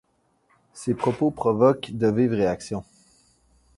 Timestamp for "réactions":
2.33-2.83